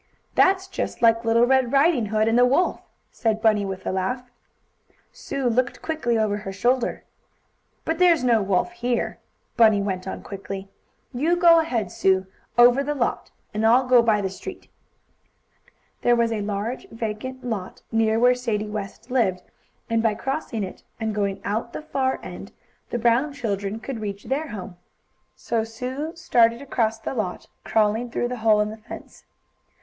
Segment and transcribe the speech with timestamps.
[0.33, 4.31] "That's just like little Red Riding Hood and the wolf," said Bunny with a laugh.
[5.11, 7.03] Sue looked quickly over her shoulder.
[7.85, 9.19] "But there's no wolf here,"
[9.57, 10.69] Bunny went on quickly.
[11.13, 12.25] "You go ahead, Sue,
[12.57, 14.69] over the lot, and I'll go by the street."
[16.01, 19.43] There was a large vacant lot, near where Sadie West lived,
[19.87, 22.51] and by crossing it, and going out at the far end,
[22.89, 24.77] the Brown children could reach their home.
[25.35, 29.25] So Sue started across the lot, crawling through a hole in the fence.